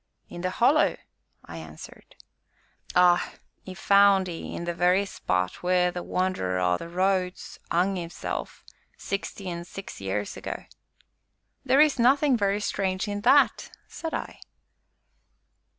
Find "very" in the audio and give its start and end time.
4.73-5.05, 12.35-12.59